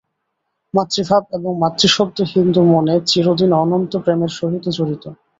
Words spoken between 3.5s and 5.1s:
অনন্ত প্রেমের সহিত জড়িত।